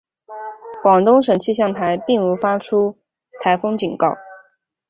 [0.81, 2.97] 广东省气象台并无发出
[3.39, 4.15] 台风警告。